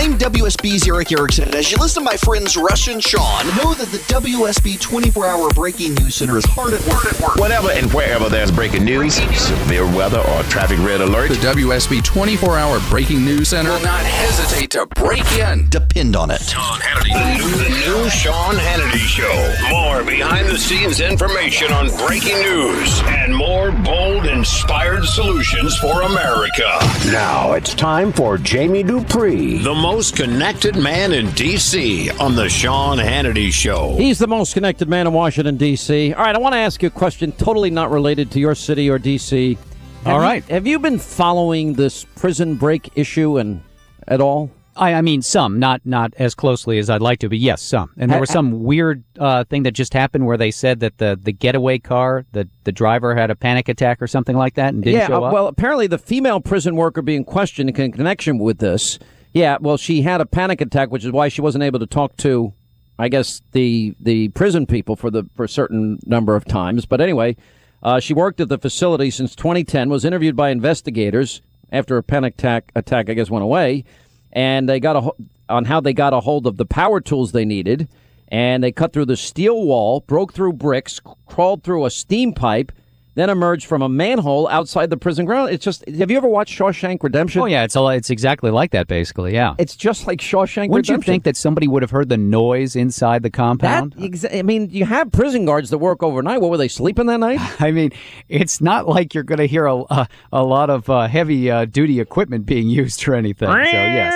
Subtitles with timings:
[0.00, 1.44] I'm WSB's Erick Erickson.
[1.44, 5.26] and As you listen to my friends Russ and Sean, know that the WSB 24
[5.26, 7.04] hour breaking news center is hard at work.
[7.04, 7.34] At work.
[7.36, 12.56] Whenever and wherever there's breaking news, severe weather, or traffic red alert, The WSB 24
[12.58, 15.68] hour breaking news center Will not hesitate to break in.
[15.68, 16.40] Depend on it.
[16.40, 17.36] Sean Hannity.
[17.36, 19.68] New, the new Sean Hannity Show.
[19.68, 26.78] More behind the scenes information on breaking news and more bold, inspired solutions for America.
[27.12, 32.10] Now it's time for Jamie Dupree, the most connected man in D.C.
[32.10, 33.96] on the Sean Hannity Show.
[33.96, 36.14] He's the most connected man in Washington, D.C.
[36.14, 38.88] All right, I want to ask you a question totally not related to your city
[38.88, 39.58] or D.C.
[40.04, 43.60] Have All you- have you been following this prison break issue and
[44.06, 44.52] at all?
[44.76, 47.90] I, I mean, some, not not as closely as I'd like to, but yes, some.
[47.96, 51.18] And there was some weird uh, thing that just happened where they said that the,
[51.20, 54.84] the getaway car, the the driver had a panic attack or something like that and
[54.84, 58.58] didn't yeah, show uh, well, apparently the female prison worker being questioned in connection with
[58.58, 59.00] this.
[59.32, 62.16] Yeah, well, she had a panic attack, which is why she wasn't able to talk
[62.18, 62.52] to,
[62.98, 66.84] I guess, the the prison people for the for a certain number of times.
[66.84, 67.36] But anyway,
[67.82, 69.88] uh, she worked at the facility since 2010.
[69.88, 73.84] Was interviewed by investigators after a panic attack attack, I guess, went away,
[74.32, 75.10] and they got a
[75.48, 77.88] on how they got a hold of the power tools they needed,
[78.28, 82.72] and they cut through the steel wall, broke through bricks, crawled through a steam pipe
[83.14, 85.52] then emerged from a manhole outside the prison ground.
[85.52, 87.42] It's just have you ever watched Shawshank Redemption?
[87.42, 89.32] oh yeah, it's a, it's exactly like that basically.
[89.32, 89.54] Yeah.
[89.58, 90.70] It's just like Shawshank Redemption.
[90.70, 93.94] Wouldn't you think that somebody would have heard the noise inside the that compound?
[93.96, 96.40] exa- I mean, you have prison guards that work overnight.
[96.40, 97.40] What were they sleeping that night?
[97.60, 97.90] I mean,
[98.28, 101.64] it's not like you're going to hear a, a, a lot of uh, heavy uh,
[101.64, 103.48] duty equipment being used or anything.
[103.48, 104.12] So yes,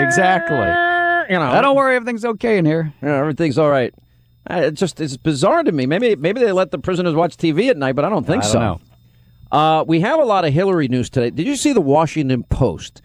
[0.00, 0.56] exactly.
[1.32, 2.92] You know, I don't worry, everything's okay in here.
[3.02, 3.92] Yeah, everything's all right.
[4.50, 5.86] Uh, It just it's bizarre to me.
[5.86, 8.46] Maybe maybe they let the prisoners watch TV at night, but I don't think I
[8.46, 8.58] don't so.
[8.60, 8.80] know.
[9.50, 11.30] Uh, we have a lot of Hillary news today.
[11.30, 13.02] Did you see the Washington Post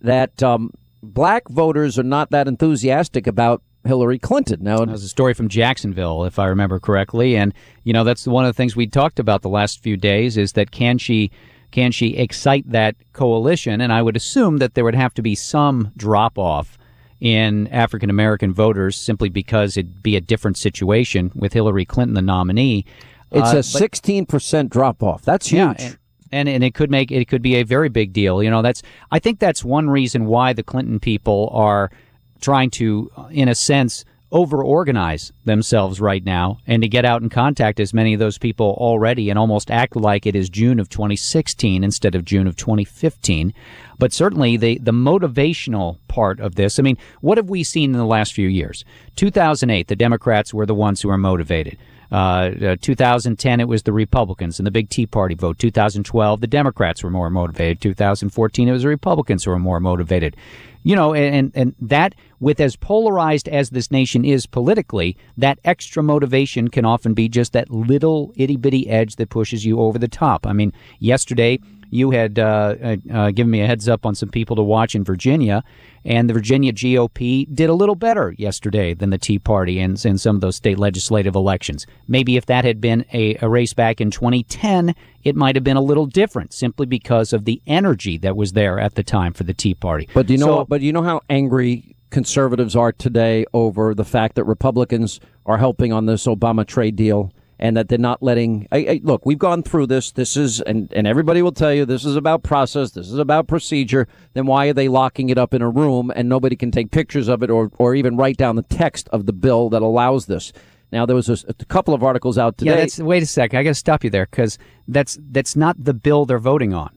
[0.00, 0.70] that um,
[1.02, 4.62] black voters are not that enthusiastic about Hillary Clinton?
[4.62, 7.36] Now, That was a story from Jacksonville, if I remember correctly.
[7.36, 7.52] And
[7.84, 10.52] you know, that's one of the things we talked about the last few days is
[10.52, 11.30] that can she
[11.72, 13.80] can she excite that coalition?
[13.80, 16.78] And I would assume that there would have to be some drop off
[17.22, 22.20] in African American voters simply because it'd be a different situation with Hillary Clinton, the
[22.22, 22.84] nominee.
[23.30, 25.22] it's Uh, a sixteen percent drop off.
[25.22, 25.78] That's huge.
[25.78, 25.98] yeah, and,
[26.32, 28.42] and and it could make it could be a very big deal.
[28.42, 28.82] You know, that's
[29.12, 31.92] I think that's one reason why the Clinton people are
[32.40, 37.30] trying to, in a sense, over organize themselves right now and to get out and
[37.30, 40.88] contact as many of those people already and almost act like it is June of
[40.88, 43.52] 2016 instead of June of 2015.
[43.98, 47.98] But certainly the, the motivational part of this, I mean, what have we seen in
[47.98, 48.84] the last few years?
[49.16, 51.76] 2008, the Democrats were the ones who were motivated.
[52.12, 55.58] Uh, uh, 2010, it was the Republicans and the big Tea Party vote.
[55.58, 57.80] 2012, the Democrats were more motivated.
[57.80, 60.36] 2014, it was the Republicans who were more motivated.
[60.82, 66.02] You know, and, and that, with as polarized as this nation is politically, that extra
[66.02, 70.08] motivation can often be just that little itty bitty edge that pushes you over the
[70.08, 70.46] top.
[70.46, 71.60] I mean, yesterday,
[71.92, 74.94] you had uh, uh, uh, given me a heads up on some people to watch
[74.94, 75.62] in Virginia,
[76.06, 80.16] and the Virginia GOP did a little better yesterday than the Tea Party in, in
[80.16, 81.86] some of those state legislative elections.
[82.08, 84.94] Maybe if that had been a, a race back in 2010,
[85.24, 88.78] it might have been a little different simply because of the energy that was there
[88.78, 90.08] at the time for the Tea Party.
[90.14, 90.46] But do you know?
[90.46, 95.18] So- but do you know how angry conservatives are today over the fact that Republicans
[95.46, 98.66] are helping on this Obama trade deal and that they're not letting.
[98.72, 100.10] I, I, look, we've gone through this.
[100.10, 102.90] This is, and and everybody will tell you this is about process.
[102.90, 104.08] This is about procedure.
[104.34, 107.28] Then why are they locking it up in a room and nobody can take pictures
[107.28, 110.52] of it or or even write down the text of the bill that allows this?
[110.92, 112.72] Now there was a, a couple of articles out today.
[112.72, 113.58] yeah, that's, wait a second.
[113.58, 116.90] I got to stop you there because that's that's not the bill they're voting on.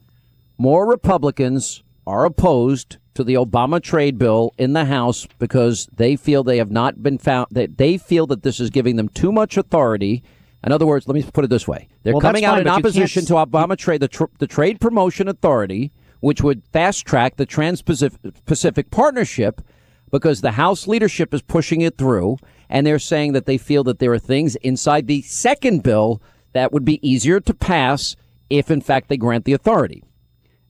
[0.58, 6.44] more Republicans are opposed to the Obama trade bill in the House because they feel
[6.44, 9.56] they have not been found that they feel that this is giving them too much
[9.56, 10.22] authority.
[10.62, 12.64] In other words, let me put it this way: they're Well, coming out fine, in
[12.64, 16.62] but you can't opposition to Obama trade the, tr- the Trade Promotion Authority, which would
[16.72, 19.62] fast track the Trans-Pacific Partnership,
[20.10, 22.36] because the House leadership is pushing it through,
[22.68, 26.20] and they're saying that they feel that there are things inside the second bill
[26.52, 28.16] that would be easier to pass
[28.50, 30.02] if, in fact, they grant the authority.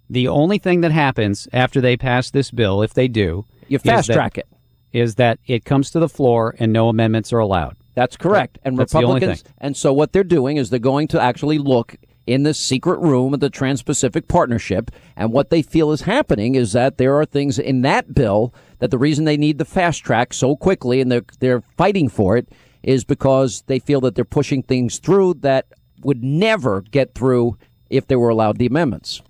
[0.08, 4.08] The only thing that happens after they pass this bill, if they do, You fast
[4.08, 4.46] that- track it.
[4.93, 7.76] is that it comes to the floor and no amendments are allowed.
[7.94, 8.58] That's correct.
[8.64, 9.52] And That's the only Republicans, thing.
[9.58, 11.96] and so what they're doing is they're going to actually look
[12.26, 16.73] in this secret room of the Trans-Pacific Partnership, and what they feel is happening is
[16.73, 20.32] that there are things in that bill that the reason they need the fast track
[20.32, 22.49] so quickly and they're they're fighting for it
[22.82, 25.67] is because they feel that they're pushing things through that
[26.02, 27.56] would never get through
[27.90, 29.22] if they were allowed the amendments.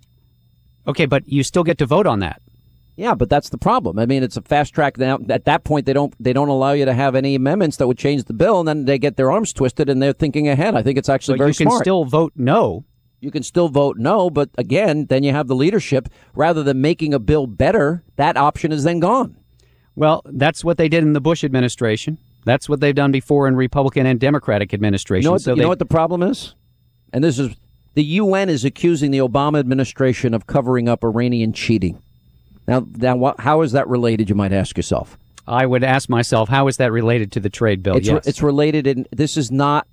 [0.87, 2.40] Okay, but you still get to vote on that.
[2.96, 3.98] Yeah, but that's the problem.
[3.98, 5.19] I mean, it's a fast track now.
[5.28, 7.98] At that point, they don't they don't allow you to have any amendments that would
[7.98, 10.75] change the bill, and then they get their arms twisted and they're thinking ahead.
[10.75, 11.84] I think it's actually but very you can smart.
[11.84, 12.84] still vote no.
[13.20, 16.08] You can still vote no, but again, then you have the leadership.
[16.34, 19.37] Rather than making a bill better, that option is then gone.
[19.94, 22.19] Well, that's what they did in the Bush administration.
[22.44, 25.25] That's what they've done before in Republican and Democratic administrations.
[25.25, 26.54] You know what, so you they, know what the problem is?
[27.12, 27.56] And this is
[27.94, 32.00] the UN is accusing the Obama administration of covering up Iranian cheating.
[32.66, 35.18] Now, now how is that related, you might ask yourself?
[35.46, 37.96] I would ask myself, how is that related to the trade bill?
[37.96, 38.26] It's, yes.
[38.26, 39.86] it's related, and this is not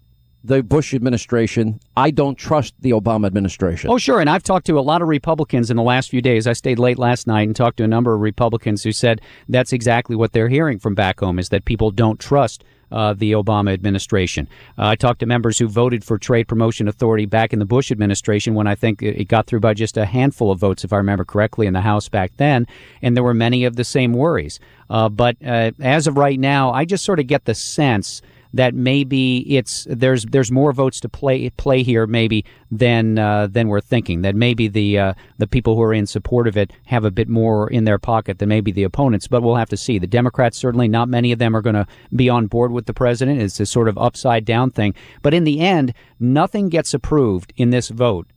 [0.44, 1.80] the Bush administration.
[1.96, 3.90] I don't trust the Obama administration.
[3.90, 4.20] Oh, sure.
[4.20, 6.48] And I've talked to a lot of Republicans in the last few days.
[6.48, 9.72] I stayed late last night and talked to a number of Republicans who said that's
[9.72, 13.74] exactly what they're hearing from back home is that people don't trust uh, the Obama
[13.74, 14.48] administration.
[14.78, 17.92] Uh, I talked to members who voted for Trade Promotion Authority back in the Bush
[17.92, 20.98] administration when I think it got through by just a handful of votes, if I
[20.98, 22.68] remember correctly, in the House back then.
[23.02, 24.60] And there were many of the same worries.
[24.90, 28.22] Uh, but uh, as of right now, I just sort of get the sense
[28.54, 33.68] that maybe it's there's there's more votes to play play here maybe than uh, than
[33.68, 34.22] we're thinking.
[34.22, 37.28] That maybe the uh, the people who are in support of it have a bit
[37.28, 39.28] more in their pocket than maybe the opponents.
[39.28, 39.98] But we'll have to see.
[39.98, 42.94] The Democrats certainly not many of them are going to be on board with the
[42.94, 43.42] president.
[43.42, 44.94] It's a sort of upside down thing.
[45.22, 48.28] But in the end, nothing gets approved in this vote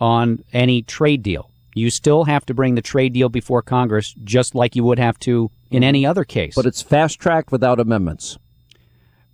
[0.00, 1.50] on any trade deal.
[1.74, 5.18] You still have to bring the trade deal before Congress, just like you would have
[5.20, 6.54] to in any other case.
[6.54, 8.38] But it's fast tracked without amendments.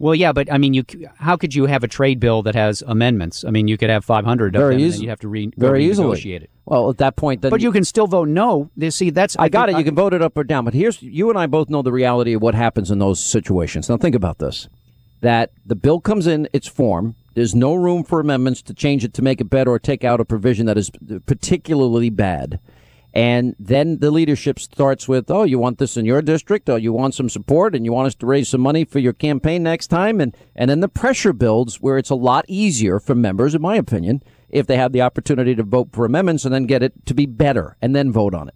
[0.01, 0.85] Well, yeah, but I mean, you
[1.17, 3.45] how could you have a trade bill that has amendments?
[3.45, 5.51] I mean, you could have 500 of Very them, easy- and you have to re-
[5.57, 6.17] very easily.
[6.17, 6.51] renegotiate it.
[6.67, 8.71] Well, at that point, then But you can still vote no.
[8.77, 9.79] You See, that's I got think- it.
[9.81, 10.65] You can vote it up or down.
[10.65, 13.89] But here's you and I both know the reality of what happens in those situations.
[13.89, 14.69] Now think about this:
[15.21, 17.17] that the bill comes in its form.
[17.35, 20.21] There's no room for amendments to change it to make it better or take out
[20.21, 20.91] a provision that is
[21.27, 22.59] particularly bad.
[23.15, 26.69] And then the leadership starts with, "Oh, you want this in your district?
[26.69, 29.15] Oh, you want some support, and you want us to raise some money for your
[29.15, 33.15] campaign next time." And and then the pressure builds, where it's a lot easier for
[33.15, 36.67] members, in my opinion, if they have the opportunity to vote for amendments and then
[36.67, 38.55] get it to be better, and then vote on it.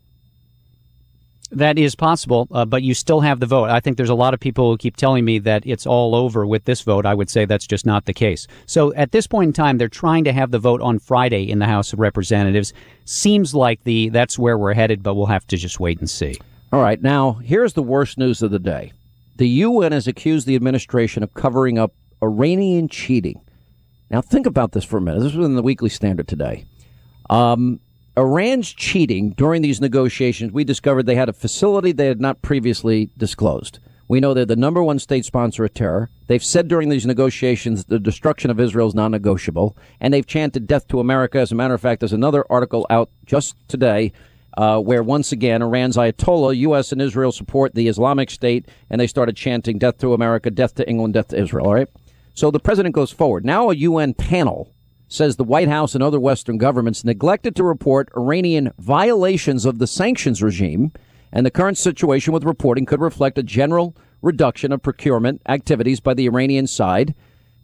[1.52, 3.68] That is possible, uh, but you still have the vote.
[3.68, 6.46] I think there's a lot of people who keep telling me that it's all over
[6.46, 7.04] with this vote.
[7.04, 8.46] I would say that's just not the case.
[8.64, 11.58] So at this point in time, they're trying to have the vote on Friday in
[11.58, 12.72] the House of Representatives.
[13.04, 16.36] Seems like the that's where we're headed, but we'll have to just wait and see.
[16.72, 18.92] All right, now here's the worst news of the day.
[19.36, 23.42] The UN has accused the administration of covering up Iranian cheating.
[24.10, 25.20] Now, think about this for a minute.
[25.20, 26.64] This was in the Weekly Standard today.
[27.28, 27.80] Um,
[28.16, 33.10] Iran's cheating during these negotiations, we discovered they had a facility they had not previously
[33.16, 33.78] disclosed.
[34.06, 36.10] We know they're the number one state sponsor of terror.
[36.26, 40.66] They've said during these negotiations the destruction of Israel is non negotiable, and they've chanted
[40.66, 41.38] death to America.
[41.38, 44.12] As a matter of fact, there's another article out just today
[44.58, 46.92] uh, where once again Iran's Ayatollah, U.S.
[46.92, 50.86] and Israel support the Islamic State, and they started chanting death to America, death to
[50.86, 51.66] England, death to Israel.
[51.66, 51.88] All right.
[52.34, 53.46] So the president goes forward.
[53.46, 54.70] Now a UN panel
[55.12, 59.86] says the White House and other Western governments neglected to report Iranian violations of the
[59.86, 60.92] sanctions regime,
[61.32, 66.14] and the current situation with reporting could reflect a general reduction of procurement activities by
[66.14, 67.14] the Iranian side.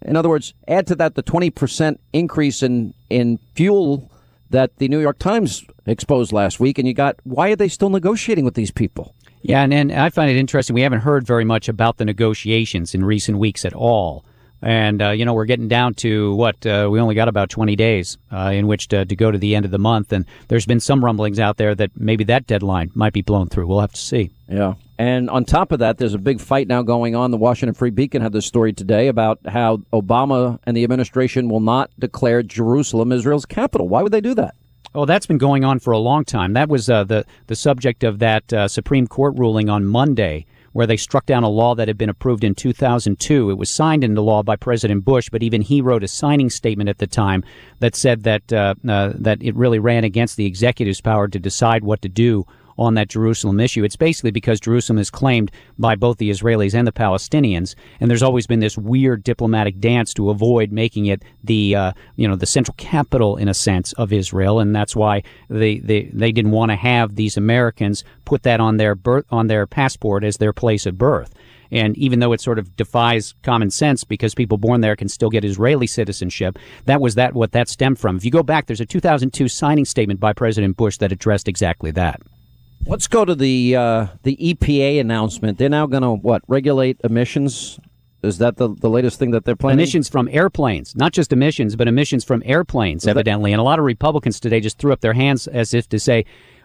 [0.02, 4.10] In other words, add to that the 20% increase in, in fuel
[4.50, 7.90] that the New York Times exposed last week, and you got why are they still
[7.90, 9.14] negotiating with these people?
[9.42, 10.74] Yeah, and, and I find it interesting.
[10.74, 14.24] We haven't heard very much about the negotiations in recent weeks at all.
[14.60, 16.66] And, uh, you know, we're getting down to what?
[16.66, 19.54] Uh, we only got about 20 days uh, in which to, to go to the
[19.54, 20.12] end of the month.
[20.12, 23.66] And there's been some rumblings out there that maybe that deadline might be blown through.
[23.66, 24.30] We'll have to see.
[24.48, 24.74] Yeah.
[24.98, 27.30] And on top of that, there's a big fight now going on.
[27.30, 31.60] The Washington Free Beacon had this story today about how Obama and the administration will
[31.60, 33.88] not declare Jerusalem Israel's capital.
[33.88, 34.56] Why would they do that?
[34.94, 36.54] Oh, that's been going on for a long time.
[36.54, 40.86] That was uh, the the subject of that uh, Supreme Court ruling on Monday, where
[40.86, 43.50] they struck down a law that had been approved in 2002.
[43.50, 46.88] It was signed into law by President Bush, but even he wrote a signing statement
[46.88, 47.44] at the time
[47.80, 51.84] that said that uh, uh, that it really ran against the executive's power to decide
[51.84, 52.46] what to do
[52.78, 53.84] on that Jerusalem issue.
[53.84, 58.22] It's basically because Jerusalem is claimed by both the Israelis and the Palestinians, and there's
[58.22, 62.46] always been this weird diplomatic dance to avoid making it the uh, you know the
[62.46, 66.70] central capital in a sense of Israel, and that's why they they, they didn't want
[66.70, 70.86] to have these Americans put that on their birth on their passport as their place
[70.86, 71.34] of birth.
[71.70, 75.28] And even though it sort of defies common sense because people born there can still
[75.28, 78.16] get Israeli citizenship, that was that what that stemmed from.
[78.16, 81.90] If you go back, there's a 2002 signing statement by President Bush that addressed exactly
[81.92, 82.22] that.
[82.88, 85.58] Let's go to the uh, the EPA announcement.
[85.58, 87.78] They're now going to what regulate emissions.
[88.22, 89.78] Is that the, the latest thing that they're planning?
[89.78, 93.52] Emissions from airplanes, not just emissions, but emissions from airplanes, evidently.
[93.52, 96.24] And a lot of Republicans today just threw up their hands as if to say,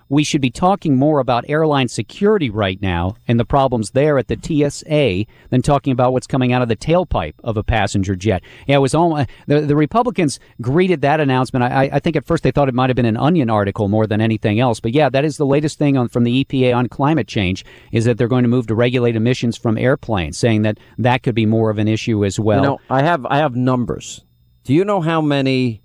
[0.10, 4.28] we should be talking more about airline security right now and the problems there at
[4.28, 8.44] the TSA than talking about what's coming out of the tailpipe of a passenger jet.
[8.68, 11.64] Yeah, it was all the, the Republicans greeted that announcement.
[11.64, 14.08] I, I think at first they thought it might have been an Onion article more
[14.08, 14.80] than anything else.
[14.80, 18.06] But yeah, that is the latest thing on, from the EPA on climate change is
[18.06, 21.46] that they're going to move to regulate emissions from airplanes, saying that that could be
[21.46, 22.62] more of an issue as well.
[22.62, 24.24] You know, I have I have numbers.
[24.64, 25.83] Do you know how many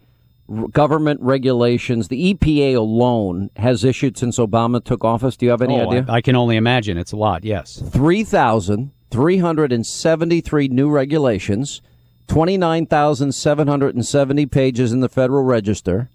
[0.71, 5.37] government regulations the EPA alone has issued since Obama took office?
[5.37, 6.05] Do you have any oh, idea?
[6.09, 6.97] I, I, can only imagine.
[6.97, 7.83] It's a lot, yes.
[7.91, 11.83] 3,373 new regulations,
[12.29, 16.09] 29,770 pages in the Federal Register,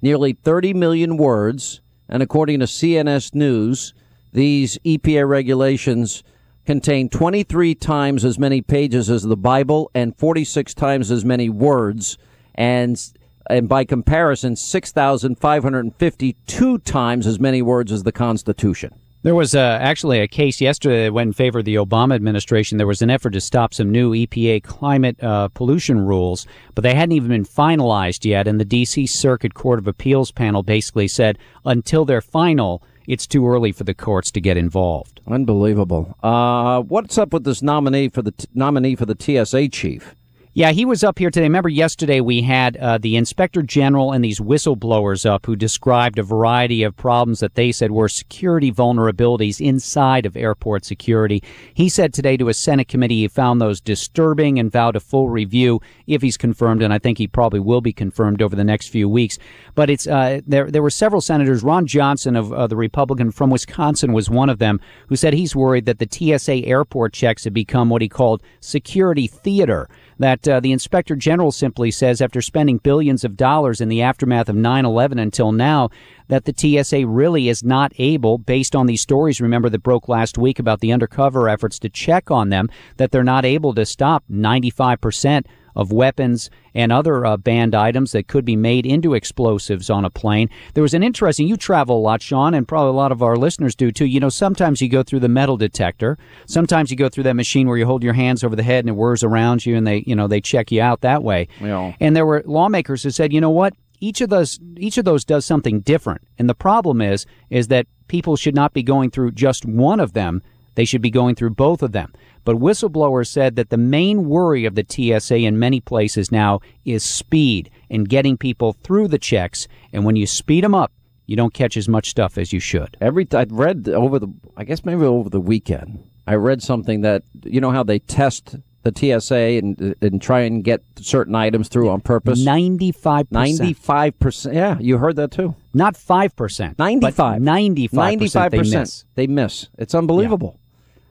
[0.00, 3.92] nearly 30 million words, and according to CNS News,
[4.32, 6.22] these EPA regulations
[6.66, 12.16] contain 23 times as many pages as the Bible and 46 times as many words
[12.54, 13.12] and
[13.48, 18.94] and by comparison, 6,552 times as many words as the Constitution.
[19.24, 22.76] There was uh, actually a case yesterday that went in favor of the Obama administration.
[22.76, 26.94] There was an effort to stop some new EPA climate uh, pollution rules, but they
[26.94, 28.46] hadn't even been finalized yet.
[28.46, 29.06] And the D.C.
[29.06, 33.94] Circuit Court of Appeals panel basically said until they're final, it's too early for the
[33.94, 35.22] courts to get involved.
[35.26, 36.18] Unbelievable.
[36.22, 40.14] Uh, what's up with this nominee for the t- nominee for the TSA chief?
[40.56, 41.46] Yeah, he was up here today.
[41.46, 46.22] Remember, yesterday we had uh, the inspector general and these whistleblowers up who described a
[46.22, 51.42] variety of problems that they said were security vulnerabilities inside of airport security.
[51.74, 55.28] He said today to a Senate committee he found those disturbing and vowed a full
[55.28, 58.90] review if he's confirmed, and I think he probably will be confirmed over the next
[58.90, 59.38] few weeks.
[59.74, 60.70] But it's uh, there.
[60.70, 61.64] There were several senators.
[61.64, 65.56] Ron Johnson of uh, the Republican from Wisconsin was one of them who said he's
[65.56, 70.60] worried that the TSA airport checks have become what he called security theater that uh,
[70.60, 75.20] the inspector general simply says after spending billions of dollars in the aftermath of 9-11
[75.20, 75.90] until now
[76.28, 80.38] that the TSA really is not able, based on these stories, remember, that broke last
[80.38, 84.24] week about the undercover efforts to check on them, that they're not able to stop
[84.30, 85.44] 95%
[85.76, 90.10] of weapons and other uh, banned items that could be made into explosives on a
[90.10, 90.48] plane.
[90.74, 93.36] There was an interesting, you travel a lot, Sean, and probably a lot of our
[93.36, 94.06] listeners do too.
[94.06, 96.18] You know, sometimes you go through the metal detector.
[96.46, 98.90] Sometimes you go through that machine where you hold your hands over the head and
[98.90, 101.48] it whirs around you and they, you know, they check you out that way.
[101.60, 101.94] Yeah.
[102.00, 103.74] And there were lawmakers who said, you know what?
[104.00, 106.22] Each of those, each of those does something different.
[106.38, 110.12] And the problem is, is that people should not be going through just one of
[110.12, 110.42] them.
[110.74, 112.12] They should be going through both of them.
[112.44, 117.02] But whistleblowers said that the main worry of the TSA in many places now is
[117.02, 119.66] speed and getting people through the checks.
[119.92, 120.92] And when you speed them up,
[121.26, 122.96] you don't catch as much stuff as you should.
[123.00, 127.22] Every I read over the, I guess maybe over the weekend, I read something that
[127.44, 131.88] you know how they test the TSA and and try and get certain items through
[131.88, 132.44] on purpose.
[132.44, 133.30] Ninety five.
[133.32, 134.54] Ninety five percent.
[134.54, 135.54] Yeah, you heard that too.
[135.72, 136.78] Not five percent.
[136.78, 137.40] Ninety five.
[137.40, 138.50] Ninety five percent.
[138.52, 139.04] They miss.
[139.14, 139.68] They miss.
[139.78, 140.56] It's unbelievable.
[140.56, 140.63] Yeah.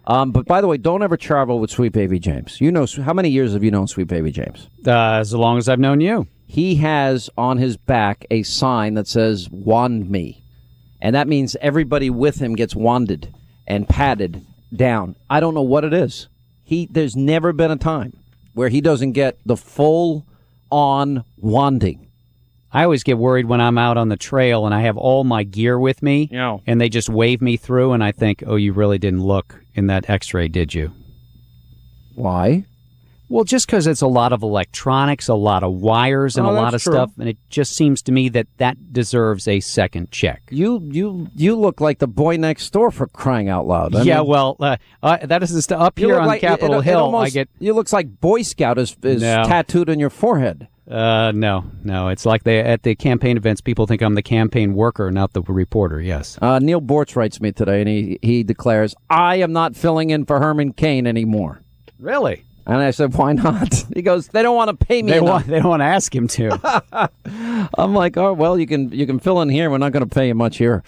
[0.06, 2.60] Um, but by the way, don't ever travel with Sweet Baby James.
[2.60, 4.68] You know how many years have you known Sweet Baby James?
[4.86, 6.28] Uh, as long as I've known you.
[6.46, 10.44] He has on his back a sign that says "Wand me,"
[11.02, 13.34] and that means everybody with him gets wanded
[13.66, 14.46] and patted
[14.76, 15.16] down.
[15.30, 16.28] I don't know what it is.
[16.64, 18.14] He there's never been a time
[18.54, 20.28] where he doesn't get the full
[20.70, 22.08] on wanding.
[22.72, 25.44] I always get worried when I'm out on the trail and I have all my
[25.44, 26.58] gear with me, yeah.
[26.66, 29.88] and they just wave me through, and I think, oh, you really didn't look in
[29.88, 30.92] that X-ray, did you?
[32.16, 32.66] Why?
[33.30, 36.54] Well, just because it's a lot of electronics, a lot of wires, and oh, a
[36.54, 36.94] lot of true.
[36.94, 40.44] stuff, and it just seems to me that that deserves a second check.
[40.52, 43.96] You you you look like the boy next door for crying out loud.
[43.96, 46.84] I yeah, mean, well, uh, uh, that is just up here on like, Capitol it,
[46.84, 47.00] Hill.
[47.00, 49.46] It almost, I get you looks like Boy Scout is, is no.
[49.46, 50.68] tattooed on your forehead.
[50.90, 52.10] Uh, no, no.
[52.10, 55.42] It's like they at the campaign events, people think I'm the campaign worker, not the
[55.42, 56.02] reporter.
[56.02, 56.38] Yes.
[56.42, 60.26] Uh, Neal Boortz writes me today, and he he declares, "I am not filling in
[60.26, 61.62] for Herman Cain anymore."
[61.98, 62.44] Really?
[62.66, 65.12] And I said, "Why not?" He goes, "They don't want to pay me.
[65.12, 65.48] They want.
[65.48, 67.10] They don't want to ask him to."
[67.78, 69.70] I'm like, "Oh well, you can you can fill in here.
[69.70, 70.84] We're not going to pay you much here."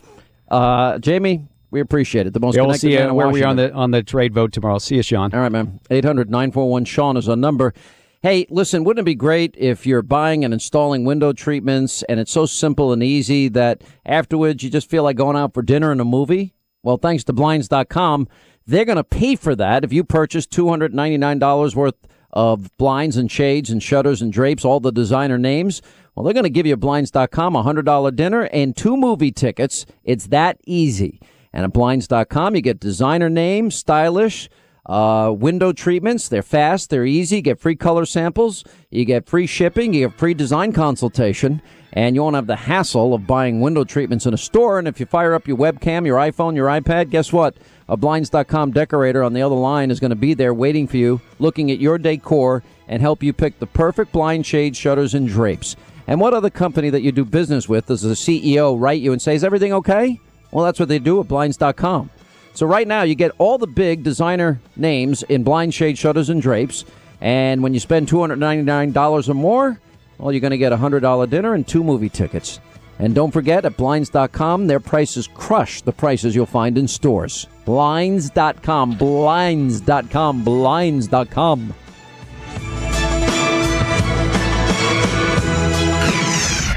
[0.50, 2.34] Uh, Jamie, we appreciate it.
[2.34, 4.54] The most yeah, we'll see you where we are on the on the trade vote
[4.54, 4.78] tomorrow.
[4.80, 5.34] See you, Sean.
[5.34, 5.80] All right, man.
[5.90, 7.74] 800 941 Sean is our number.
[8.22, 12.32] Hey, listen, wouldn't it be great if you're buying and installing window treatments and it's
[12.32, 16.02] so simple and easy that afterwards you just feel like going out for dinner and
[16.02, 16.56] a movie?
[16.82, 18.28] Well, thanks to Blinds.com,
[18.66, 21.96] they're going to pay for that if you purchase $299 worth
[22.32, 25.82] of blinds and shades and shutters and drapes, all the designer names.
[26.14, 29.86] Well, they're going to give you Blinds.com a $100 dinner and two movie tickets.
[30.04, 31.22] It's that easy.
[31.54, 34.50] And at Blinds.com, you get designer names, stylish,
[34.88, 37.38] Uh, window treatments, they're fast, they're easy.
[37.38, 41.60] You get free color samples, you get free shipping, you get free design consultation,
[41.96, 44.78] and you won't have the hassle of buying window treatments in a store.
[44.78, 47.56] And if you fire up your webcam, your iPhone, your iPad, guess what?
[47.88, 51.22] A Blinds.com decorator on the other line is going to be there waiting for you,
[51.40, 55.78] looking at your decor and help you pick the perfect blind shades, shutters, and drapes.
[56.06, 59.22] And what other company that you do business with does the CEO write you and
[59.22, 60.20] say, Is everything okay?
[60.52, 62.10] Well, that's what they do at Blinds.com.
[62.54, 66.42] So right now, you get all the big designer names in blind shade shutters and
[66.42, 66.86] drapes.
[67.20, 69.80] And when you spend $299 or more,
[70.18, 72.60] well, you're going to get a $100 dinner and two movie tickets.
[73.00, 77.48] And don't forget, at Blinds.com, their prices crush the prices you'll find in stores.
[77.66, 81.74] Blinds.com, Blinds.com, Blinds.com.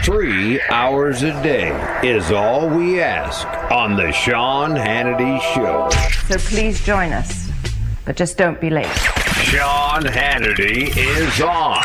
[0.02, 1.68] Three hours a day
[2.02, 5.90] is all we ask on the Sean Hannity Show.
[6.28, 7.50] So please join us,
[8.06, 8.86] but just don't be late.
[8.86, 11.84] Sean Hannity is on.